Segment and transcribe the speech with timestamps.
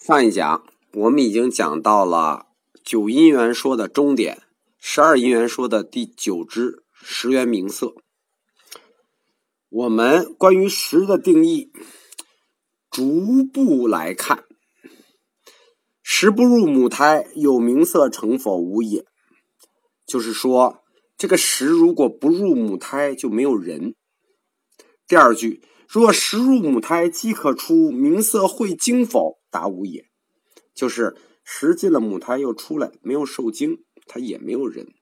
[0.00, 0.64] 上一讲
[0.94, 2.46] 我们已经讲到了
[2.82, 4.42] 九因缘说的终点，
[4.78, 7.92] 十二因缘说的第九支十缘名色。
[9.68, 11.70] 我们关于十的定义，
[12.90, 14.44] 逐步来看。
[16.02, 19.04] 十不入母胎，有名色成否无也。
[20.06, 20.82] 就是说，
[21.18, 23.94] 这个十如果不入母胎，就没有人。
[25.06, 29.38] 第二句，若十入母胎，即可出名色会精否？
[29.50, 30.06] 达无也。
[30.74, 34.94] 就是十进了母胎又出来，没有受精，他也没有人。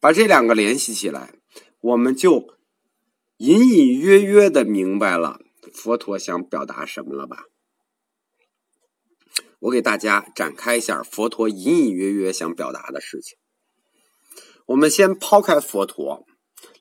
[0.00, 1.34] 把这两个联系起来，
[1.80, 2.56] 我们就
[3.36, 5.40] 隐隐约约的明白了
[5.72, 7.44] 佛陀想表达什么了吧？
[9.60, 13.38] 我给大家展开一下佛陀隐隐约约想表达的事情。
[14.66, 16.26] 我们先抛开佛陀，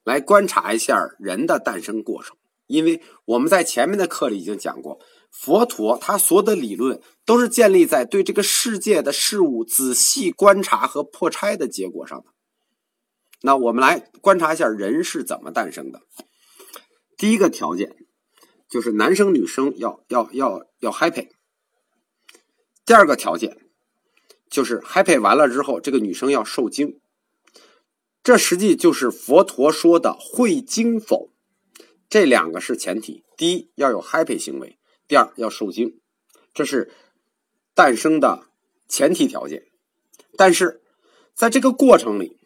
[0.03, 2.37] 来观察一下人的诞生过程，
[2.67, 4.99] 因为我们在前面的课里已经讲过，
[5.31, 12.25] 佛陀他所有的理论都是建立在对这个世界的事物仔细观察和破拆的结果上的。
[13.41, 16.01] 那我们来观察一下人是怎么诞生的。
[17.17, 17.95] 第一个条件
[18.69, 21.29] 就是男生女生要要要要 happy。
[22.85, 23.57] 第二个条件
[24.49, 26.99] 就是 happy 完了之后，这个女生要受精。
[28.21, 31.31] 这实际就是佛陀说的会精否，
[32.07, 33.23] 这两个是前提。
[33.35, 34.77] 第一要有 happy 行为，
[35.11, 35.99] 第二要受精，
[36.53, 36.89] 这是
[37.75, 38.47] 诞生的
[38.87, 39.65] 前提条件。
[40.37, 40.81] 但是
[41.35, 42.37] 在这个过程里，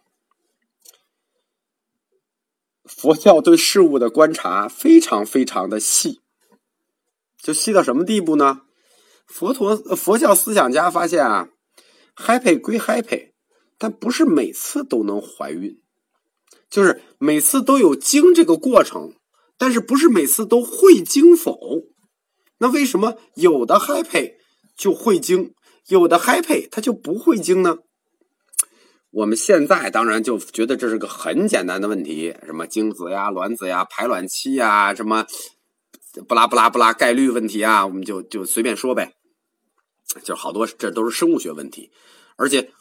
[2.84, 6.22] 佛教对事物的观察非常非常的细，
[7.38, 8.62] 就细到什么地步呢？
[9.28, 11.50] 佛陀佛教思想家发现啊
[12.16, 13.34] ，happy 归 happy，
[13.78, 15.80] 但不是每次都能怀孕，
[16.68, 19.14] 就是每次都有经这个过程，
[19.56, 21.94] 但是不是每次都会经否？
[22.60, 24.34] 那为什么有的 happy
[24.78, 25.54] 就会精，
[25.88, 27.78] 有的 happy 它就不会精呢？
[29.12, 35.26] 我们现在当然就觉得这是个很简单的问题，什么精子呀、卵子呀、排卵期呀，什么
[36.28, 39.14] 不拉不拉不拉概率问题啊，我们就就随便说呗。
[40.24, 41.92] 就好多这都是生物学问题，
[42.38, 42.72] 而且，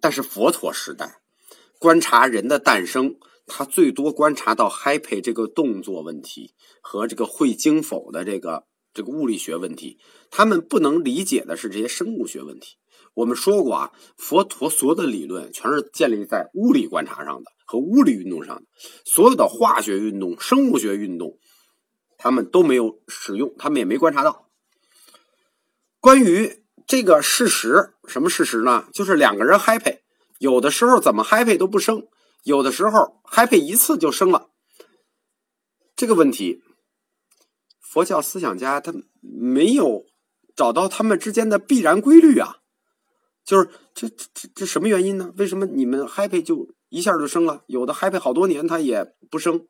[0.00, 1.20] 但是佛陀时代
[1.78, 9.98] 观察人的诞生，他最多观察到 happy 这个动作问题和这个会精否的这个这个物理学问题，
[10.30, 12.76] 他们不能理解的是这些生物学问题。
[13.14, 18.62] 我们说过啊，佛陀所有的理论全是建立在物理观察上的和物理运动上的，
[19.04, 21.38] 所有的化学运动、生物学运动，
[22.18, 24.48] 他们都没有使用，他们也没观察到。
[25.98, 28.88] 关于这个事实，什么事实呢？
[28.92, 29.98] 就是两个人 happy，
[30.38, 32.06] 有的时候怎么 happy 都不生，
[32.44, 34.50] 有的时候 happy 一次就生了。
[35.96, 36.62] 这个问题，
[37.90, 40.06] 佛教思想家他没有
[40.54, 42.58] 找到他们之间的必然规律啊。
[43.44, 45.32] 就是这这这这什么原因呢？
[45.36, 49.66] 为什么你们 happy 就一下就生了，有的 happy 好多年他也不生？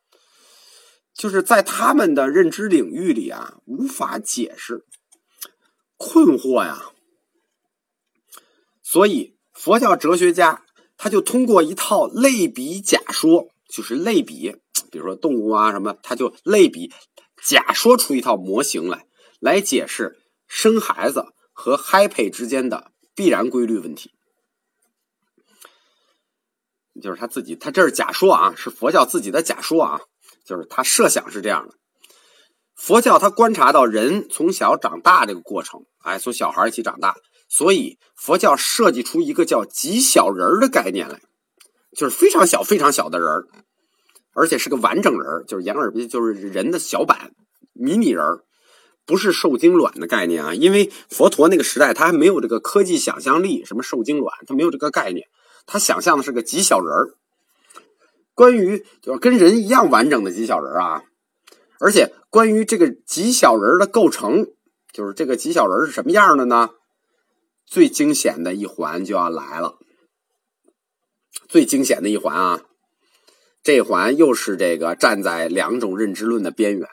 [1.14, 4.84] 就是在他们的认知领域里啊，无法解释，
[5.97, 6.92] 困惑呀。
[8.82, 10.66] 所以佛教哲学家
[10.98, 14.56] 他就通过一套类比假说，就是类比，
[14.91, 16.92] 比如说动物啊什么，他就类比
[17.44, 19.06] 假说出一套模型来，
[19.38, 22.90] 来解释生孩子和 happy 之间的。
[23.12, 24.12] 必然规律问题，
[27.02, 30.00] 就是他自己，他这是假说啊，是佛教自己的假说啊，
[30.46, 31.74] 就是他设想是这样的。
[32.74, 37.14] 佛教他观察到人从小长大这个过程，哎，从小孩一起长大，
[37.46, 41.20] 所以佛教设计出一个叫极小人的概念来，
[41.94, 43.28] 就是非常小、非常小的人
[44.32, 47.32] 而且是个完整人就是眼耳鼻，就是人的小版
[47.72, 48.24] 迷你人
[49.06, 55.26] 不是受精卵的概念啊，因为佛陀那个时代他还没有这个科技想象力，什么受精卵他没有这个概念，
[55.66, 57.14] 他想象的是个极小人。
[58.34, 61.02] 关于就是跟人一样完整的极小人啊，
[61.78, 64.47] 而且关于这个极小人的构成，
[64.92, 66.71] 就是这个极小人是什么样的呢？
[67.66, 69.78] 最惊险的一环就要来了，
[71.48, 72.62] 最惊险的一环啊，
[73.70, 76.88] 这环又是这个站在两种认知论的边缘。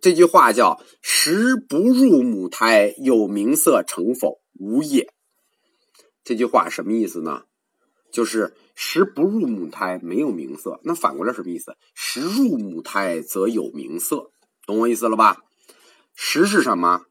[0.00, 4.40] 这句话叫“时不入母胎，有名色成否？
[4.58, 5.12] 无也。”
[6.24, 7.42] 这句话什么意思呢？
[8.10, 14.30] 就是“时不入母胎，没有名色。”那反过来什么意思？“时入母胎，则有名色。”
[14.64, 15.42] 懂我意思了吧
[16.16, 17.02] ？“时”是什么？“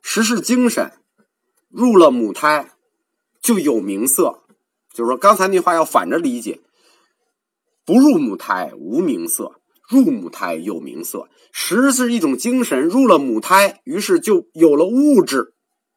[0.00, 0.92] 时”是精神，
[1.68, 2.70] 入了母胎
[3.42, 4.44] 就有名色。
[4.94, 6.60] 就是说，刚才那话要反着理解
[7.84, 9.52] ：“不入母胎，无名色。”
[9.90, 12.82] 入母胎有名色，实是一种精神。
[12.82, 15.52] 入了母胎，于是就有了物质，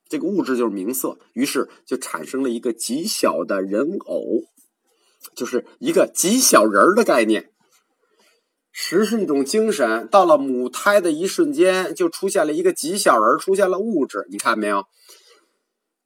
[0.09, 4.43] 这个物质就是名色，于是就产生了一个极小的人偶，
[5.33, 7.51] 就是一个极小人儿的概念。
[8.73, 14.27] 实是一种精神，到了母胎的一瞬间，就出现了一个极小人，出现了物质。
[14.29, 14.83] 你看没有？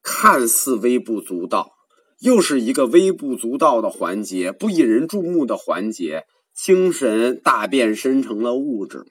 [0.03, 1.71] 看似微不足道，
[2.19, 6.25] 又是一个微不足道的环节，不引人注目的环节。
[6.53, 9.05] 精神大变身成了物质，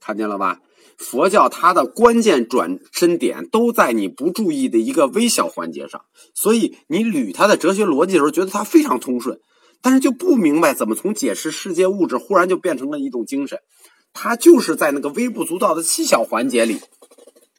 [0.00, 0.60] 看见了吧？
[0.96, 6.02] 佛教它的关键转身点都在你不注意的一个微小环节上，
[6.34, 9.40] 所以你捋它的哲学逻辑的时候，觉得它非常通顺。
[9.82, 13.58] 但是就不明白怎么从解释世界物质忽然就变成了一种精神，
[14.12, 16.78] 它就是在那个微不足道的细小环节里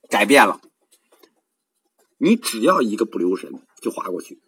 [0.09, 0.61] 改变了。
[2.17, 4.39] 你只要一个不留神就划过去。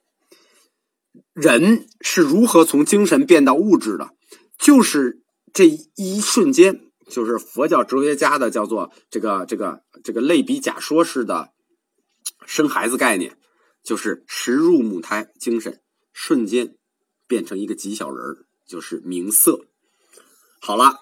[1.33, 4.11] 人是如何从精神变到物质的？
[4.57, 5.21] 就是
[5.53, 11.49] 这一瞬间，就是佛教哲学家的叫做这个这个这个类比假说式的
[12.45, 13.37] 生孩子概念，
[13.83, 15.81] 就是时入母胎，精神
[16.13, 16.75] 瞬间。
[17.27, 19.61] 变成一个极小人儿，就是名色。
[20.59, 20.97] 好了，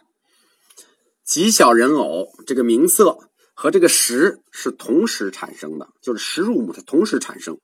[1.25, 7.57] 极小人偶这个名色和这个实是同时产生的，就是实入母胎同时产生。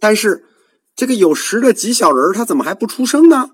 [0.00, 0.46] 但是
[0.96, 3.50] 这个有实的极小人，他怎么还不出生呢？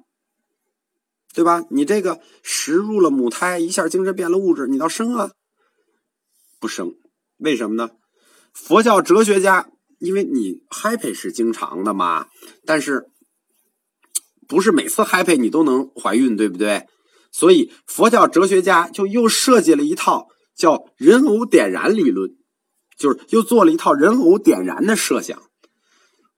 [1.35, 1.65] 对吧？
[1.71, 5.33] 你这个食入了母胎，一下精神变了物质，你倒生啊？
[6.59, 6.94] 不生，
[7.39, 7.91] 为什么呢？
[8.55, 9.69] 佛教哲学家，
[9.99, 12.29] 因为你 happy 是经常的嘛，
[12.65, 13.09] 但是。
[14.49, 16.87] 不是每次 happy 你都能怀孕，对不对？
[17.31, 22.37] 所以佛教哲学家就又设计了一套叫人偶点燃理论，
[22.99, 25.43] 就是又做了一套人偶点燃的设想。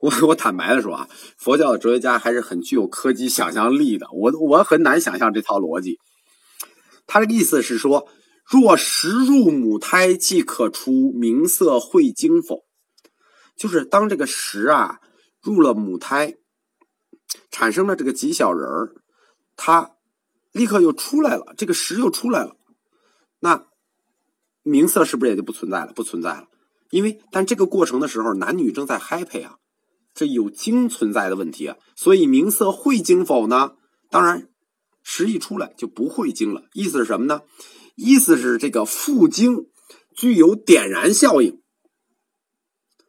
[0.05, 1.09] 我 我坦白的说啊，
[1.39, 4.07] 佛教的哲学家还是很具有科技想象力的。
[4.13, 5.99] 我我很难想象这套逻辑。
[7.07, 8.07] 他的意思是说，
[8.45, 12.65] 若时入母胎，即可出名色会精否？
[13.57, 15.01] 就是当这个时啊
[15.41, 16.35] 入了母胎。
[17.51, 18.95] 产生了这个极小人儿，
[19.57, 19.93] 他
[20.53, 22.57] 立刻又出来了，这个实又出来了，
[23.41, 23.67] 那
[24.63, 25.93] 名色是不是也就不存在了？
[25.93, 26.49] 不存在了，
[26.91, 29.57] 因为但这个过程的时候，男女正在 happy 啊，
[30.15, 33.73] 这有精存在的问题啊，所以名色会精否呢？
[34.11, 34.49] 当然，
[35.03, 36.63] 实一出来就不会精了。
[36.73, 37.43] 意思是什么呢？
[37.97, 39.67] 意思是这个复精
[40.15, 41.61] 具有点燃效应，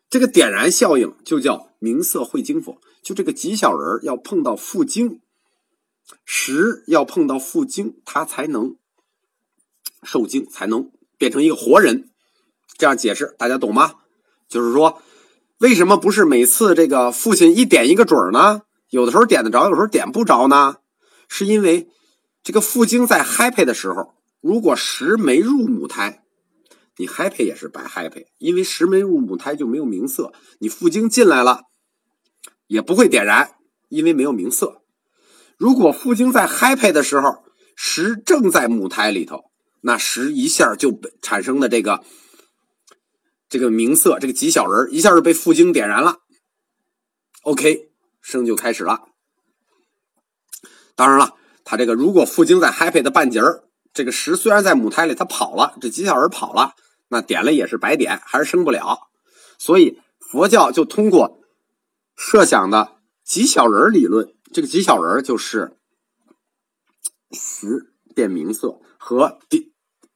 [0.10, 2.82] 这个点燃效应就叫名色会精否。
[3.04, 5.22] 就这个极小人要碰到复精，
[6.26, 8.78] 十要碰到复精，他才能
[10.02, 12.10] 受精，才能变成一个活人。
[12.78, 13.96] 这样解释大家懂吗？
[14.48, 15.02] 就是说，
[15.60, 18.64] 为什么不是每次这个父亲一点一个准儿呢？
[18.90, 20.78] 有的时候点得着，有时候点不着呢？
[21.28, 21.90] 是因为
[22.44, 26.24] 这个父精在 happy 的时候，如果十没入母胎，
[26.98, 30.34] 你 happy 也是白 happy，因为十没入母胎就没有名色。
[30.60, 31.62] 你父精进来了。
[32.68, 33.52] 也不会点燃，
[33.90, 34.82] 因为没有明色。
[35.56, 37.44] 如果父精在 happy 的时候，
[37.76, 39.52] 石正在母胎里头，
[39.82, 42.04] 那石一下就产生的这个
[43.50, 46.20] 这个明色，这个极小人一下就被父精点燃了。
[47.44, 49.06] OK，生就开始了。
[50.96, 51.34] 当然了，
[51.64, 53.64] 他这个如果父精在 happy 的半截儿，
[53.94, 56.74] 这个石虽然在母胎里，他跑了，这极小人跑了，
[57.10, 59.10] 那点了也是白点，还是生不了。
[59.58, 61.42] 所以佛教就通过。
[62.18, 65.76] 设想的极小人理论，这个极小人就是
[67.30, 69.66] 石变明色和点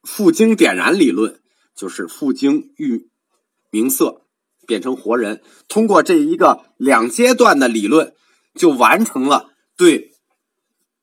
[0.02, 1.42] 复精点燃理论，
[1.74, 3.09] 就是复精遇
[3.70, 4.22] 名色
[4.66, 5.42] 变成活人。
[5.68, 8.14] 通过这一个两阶段的理论，
[8.54, 10.12] 就完成了对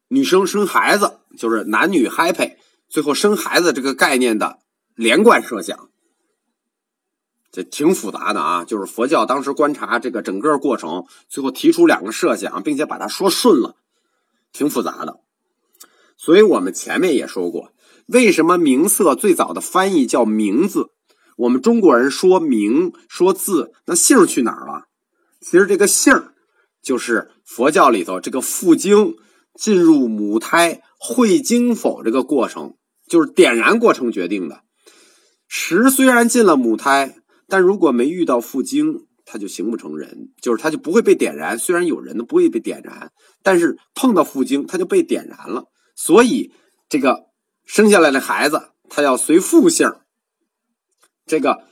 [0.09, 2.55] 女生生孩子，就是男女 happy，
[2.87, 4.59] 最后生孩子这个概念的
[4.95, 5.89] 连贯设想。
[7.49, 13.77] 这挺复杂的啊，就是佛教当时观察这个整个过程，最后提出两个设想，并且把它说顺了，
[14.51, 15.21] 挺复杂的。
[16.17, 17.71] 所以我们前面也说过，
[18.07, 20.91] 为什么名色最早的翻译叫名字？
[21.37, 24.87] 我们中国人说名说字，那姓去哪儿了？
[25.39, 26.13] 其实这个姓
[26.83, 29.15] 就是佛教里头这个复精
[29.55, 32.75] 进入母胎会精否这个过程，
[33.07, 34.63] 就是点燃过程决定的。
[35.47, 37.15] 实虽然进了母胎。
[37.49, 41.57] 但如果没遇到复精，他就形不成人，就是他就不会被点燃。
[41.57, 45.63] 虽然有人呢不会被点燃，但是碰到复精，他就被点燃了。
[45.95, 46.51] 所以
[46.89, 47.27] 这个
[47.63, 49.89] 生下来的孩子，他要随父姓。
[51.27, 51.63] 这个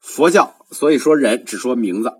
[0.00, 2.12] 佛教所以说人只说名字。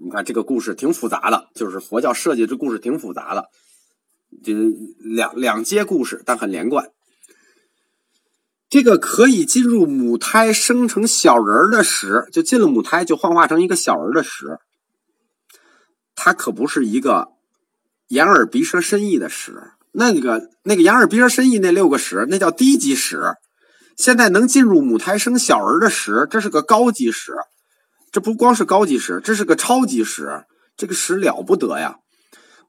[0.00, 3.48] 你看这个故事挺复杂的，就是佛教设计这故事挺复杂的，
[4.44, 4.54] 就
[5.00, 6.92] 两两阶故事，但很连贯。
[8.68, 14.58] 这个可以进入母胎生成小人的屎，就进了母胎就幻化成一个小人的屎，
[16.14, 17.30] 它可不是一个
[18.06, 19.72] 眼耳鼻舌身意的屎。
[19.90, 23.34] 那个那个眼耳鼻舌身意那六个屎，那叫低级屎。
[23.98, 27.32] 现在能进入母胎生小人的屎，这是个高级屎。
[28.12, 30.44] 这不光是高级屎，这是个超级屎。
[30.76, 31.96] 这个屎了不得呀！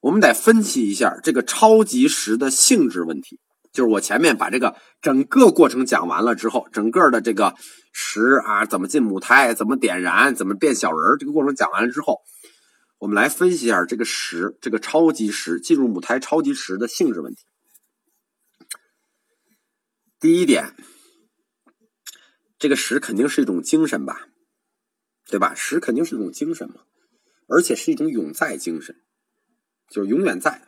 [0.01, 3.39] 我们得分析一下这个超级屎的性质问题。
[3.71, 7.53] 就是我前面把这个整个过程讲完了之后，整个的这个
[7.93, 12.17] 石啊，怎么进母胎，怎么点燃，怎么变小人这个过程讲完了之后，
[12.97, 17.43] 我们来分析一下这个石，这个超级石进入母胎超级石的性质问题。
[20.19, 20.73] 第一点，
[22.59, 24.27] 这个石肯定是一种精神吧，
[25.27, 25.55] 对吧？
[25.55, 26.81] 石肯定是一种精神嘛，
[27.47, 28.97] 而且是一种永在精神，
[29.89, 30.61] 就是永远在。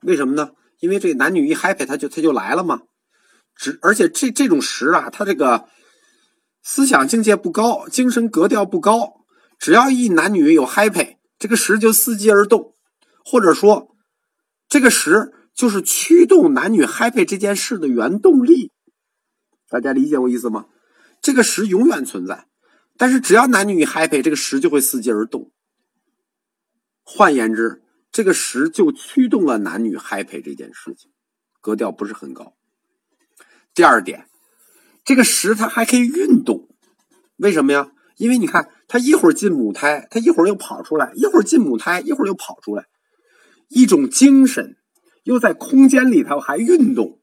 [0.00, 0.52] 为什么呢？
[0.78, 2.82] 因为这男女一 happy，他就他就来了嘛。
[3.54, 5.68] 只而且这这种石啊，他这个
[6.62, 9.20] 思想境界不高，精神格调不高。
[9.58, 12.74] 只要一男女有 happy，这个石就伺机而动，
[13.22, 13.94] 或者说
[14.70, 18.72] 这个石就是驱动男女 happy 这件事的原动力。
[19.68, 20.64] 大家理解我意思吗？
[21.30, 22.48] 这个石永远存在，
[22.96, 25.52] 但是只要男女 happy，这个石就会伺机而动。
[27.04, 27.84] 换言之。
[28.10, 31.12] 这个石就驱动了男女 happy 这件事情，
[31.60, 32.56] 格调不是很高。
[33.72, 34.26] 第二点，
[35.04, 36.68] 这个石它还可以运动，
[37.36, 37.92] 为什么呀？
[38.16, 42.88] 因为你看，它一会儿进母胎，它一会儿又跑出来，一会儿进母胎，一会儿又跑出来，
[43.68, 44.76] 一种精神
[45.22, 47.20] 又在空间里头还运动，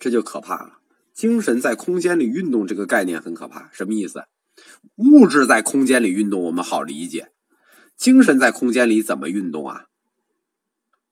[0.00, 0.80] 这就可怕了。
[1.14, 4.24] 精神在空间里运动这个概念很可怕，什么意思？
[4.96, 7.30] 物质在空间里运动，我们好理解。
[7.96, 9.86] 精神在空间里怎么运动啊？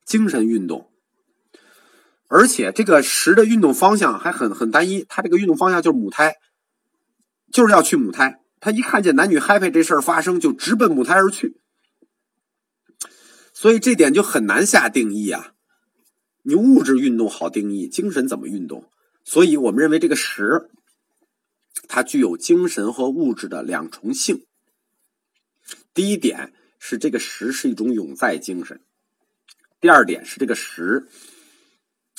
[0.04, 0.90] 精神运动，
[2.26, 6.34] 而且这个石的运动方向还很很单一，它这个运动方向就是母胎，
[7.52, 8.40] 就是要去母胎。
[8.58, 11.56] 他一看见男女 happy 这事儿发生，就直奔母胎而去。
[13.52, 15.54] 所以这点就很难下定义啊。
[16.42, 18.90] 你物质运动好定义，精神怎么运动？
[19.24, 20.70] 所以我们认为这个石，
[21.88, 24.46] 它具有精神和物质的两重性。
[25.94, 26.52] 第一点。
[26.84, 28.80] 是这个石是一种永在精神。
[29.80, 31.06] 第二点是这个石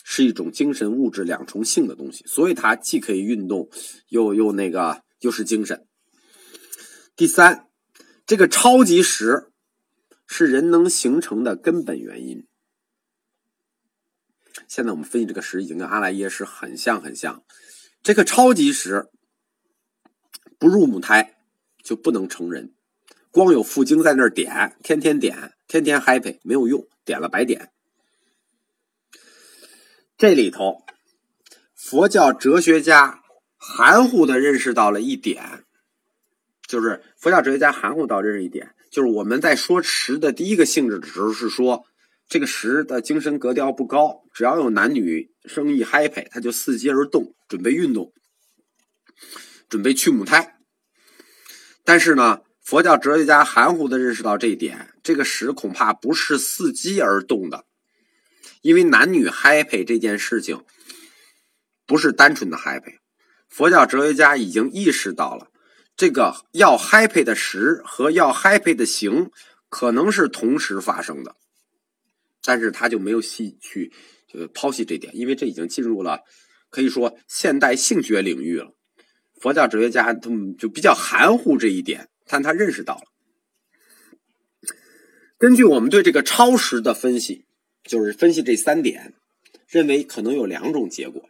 [0.06, 3.70] 是一种精神物质两重性的东西，所以它既可以运动，
[4.08, 5.86] 又又那个又是精神。
[7.18, 7.68] 第三，
[8.26, 9.52] 这个超级石
[10.26, 12.48] 是人能形成的根本原因。
[14.74, 17.44] 现在我们分析这个石已经跟阿赖耶识很像很像。
[18.02, 19.06] 这个超级石
[20.58, 21.36] 不入母胎
[21.84, 22.74] 就不能成人。
[23.30, 27.70] 光有父精在那儿点，天天点，天天 happy 没有用，点了白点。
[30.18, 30.84] 这里头，
[31.76, 33.22] 佛教哲学家
[33.56, 35.66] 含糊的认识到了一点，
[36.66, 41.86] 就是佛教哲学家含糊到认识一点，就是我们在说十的第一个性质的时候，是说
[42.28, 48.12] 这个十的精神格调不高，只要有男女生意 happy，他就伺机而动，准备运动，
[49.70, 50.58] 准备去母胎。
[51.84, 52.42] 但是呢？
[52.66, 57.66] 佛教哲学家含糊的认识到这一点，这个石恐怕不是伺机而动的，
[58.62, 60.64] 因为男女 happy 这件事情
[61.86, 63.00] 不是单纯的 happy。
[63.50, 65.50] 佛教哲学家已经意识到了，
[65.98, 69.30] 这个要 happy 的石和要 happy 的形
[69.68, 71.36] 可能是同时发生的，
[72.44, 73.92] 但是他就没有细去
[74.28, 76.20] 就剖析这点，因为这已经进入了
[76.70, 78.74] 可以说现代性学领域了。
[79.40, 82.10] 佛教哲学家他们就比较含糊这一点。
[82.26, 83.02] 但他认识到了，
[85.38, 87.44] 根据我们对这个超时的分析，
[87.84, 89.14] 就是分析这三点，
[89.68, 91.30] 认为可能有两种结果。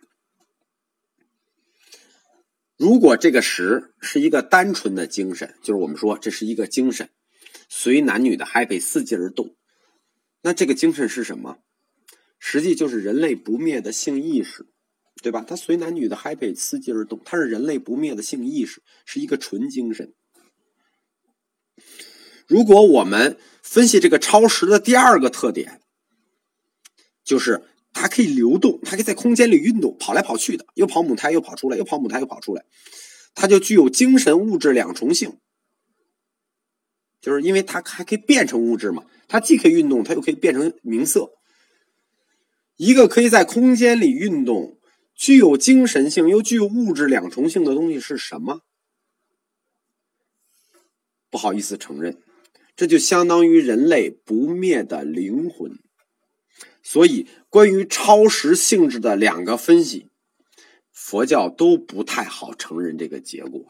[2.77, 7.09] 如果这个时是一个单纯的精神，就是我们说这是一个精神，
[7.67, 9.55] 随男女的 happy 伺机而动，
[10.43, 11.57] 那这个精神是什么？
[12.37, 14.67] 实际就是人类不灭的性意识，
[15.21, 15.45] 对吧？
[15.47, 20.13] 它随男女的 happy 伺机而动，它是人类不灭的性意识，是一个纯精神。
[22.45, 25.79] 如果我们分析这个超时的第二个特点，
[27.23, 32.65] 就是它可以流动，它可以在空间里运动，跑来跑去的，又跑母胎，又跑出来，又跑母胎，又跑出来，
[33.33, 35.37] 它就具有精神物质两重性，
[37.23, 41.31] 就是因为它还可以变成物质嘛，它既可以运动，它又可以变成名色。
[42.75, 44.77] 一个可以在空间里运动、
[45.15, 48.59] 具有精神性又具有物质两重性的东西是什么？
[51.29, 52.21] 不好意思承认。
[52.75, 55.71] 这就相当于人类不灭的灵魂，
[56.81, 60.09] 所以关于超时性质的两个分析，
[60.91, 63.67] 佛教都不太好承认这个结果。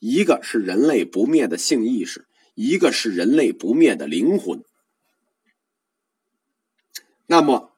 [0.00, 4.64] 一个是人类不灭的性意识，一个是人类不灭的灵魂。
[7.26, 7.72] 那么，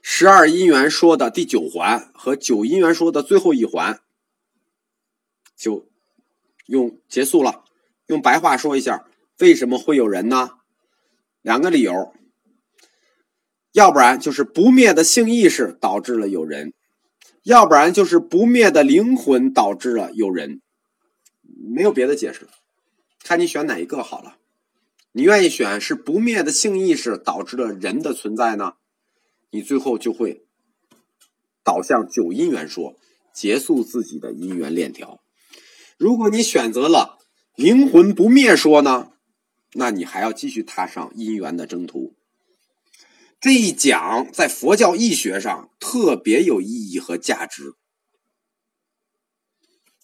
[0.00, 4.00] 十二因缘说的第九环和九因缘说的最后一环，
[5.56, 5.88] 就
[6.66, 7.64] 用结束了。
[8.06, 10.52] 用白话说一下，为什么会有人呢？
[11.42, 12.14] 两个理由，
[13.72, 16.72] 要不然就是不灭的性意识导致了有人。
[17.42, 20.62] 要不然就是不灭的灵魂导致了有人，
[21.74, 22.48] 没有别的解释，
[23.26, 24.38] 看你选哪一个好了。
[25.10, 28.74] 你愿意选是不灭的性意识导致了人的存在呢？
[29.50, 30.46] 你最后就会
[31.64, 32.96] 导向九因缘说，
[33.34, 35.20] 结束自己的因缘链条。
[35.96, 37.18] 如果你选择了
[37.56, 39.10] 灵魂不灭说呢，
[39.72, 42.14] 那你还要继续踏上因缘的征途。
[43.40, 47.74] 这一讲在佛教义学上特别有意义和价值，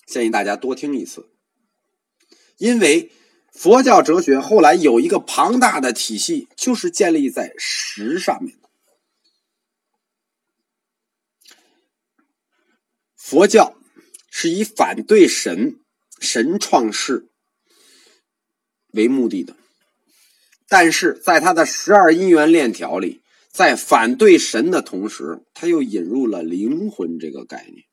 [0.05, 1.29] 建议大家多听一次。
[2.63, 3.11] 因为
[3.53, 8.69] 佛教哲学后来有一个庞大的体系，就是建立在实上面的。
[13.17, 13.77] 佛教
[14.31, 15.81] 是以反对神、
[16.21, 17.27] 神创世
[18.93, 19.57] 为目的的，
[20.69, 23.23] 但是在他的十二因缘链条里。
[23.51, 27.85] 在反对神的同时，他又引入了灵魂这个概念。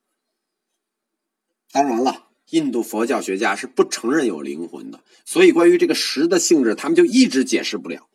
[1.72, 8.08] 当然了，印度佛教学家是不承认有灵魂的，所以关于这个实的性质，他们就一直解释不了。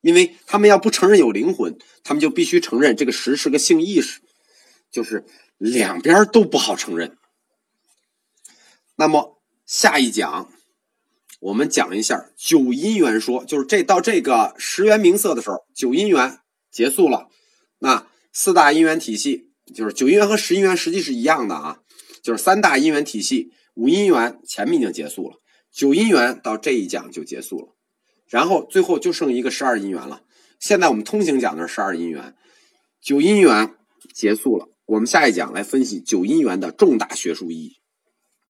[0.00, 4.20] 因为他们要不承认有灵魂，他们就必须承认这个实是个性意识，
[4.92, 5.24] 就是
[5.56, 7.16] 两边都不好承认。
[8.96, 10.48] 那么下一讲，
[11.40, 16.38] 我们讲一下九因缘说，就是这到这个十缘名色的时候，九因缘。
[16.70, 17.28] 结束了，
[17.78, 21.78] 那四大因缘体系就是九因缘和十因缘实际是一样的啊，
[22.22, 25.36] 就是三大因缘体系，五因缘前面已经结束了，
[25.70, 27.76] 九因缘到这一讲就结束了，
[28.26, 30.22] 然后最后就剩一个十二因缘了。
[30.58, 32.34] 现在我们通行讲的是十二因缘，
[33.00, 33.76] 九因缘
[34.12, 37.76] 结束了，我们下一讲来分析九因缘的重大学术意义。